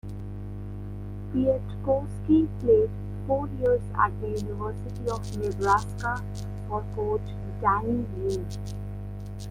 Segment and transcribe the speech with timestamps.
[1.31, 2.89] Piatkowski played
[3.27, 6.23] four years at the University of Nebraska
[6.67, 7.21] for coach
[7.61, 8.43] Danny Nee.